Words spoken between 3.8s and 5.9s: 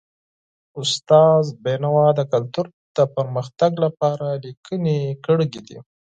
لپاره لیکني کړي دي.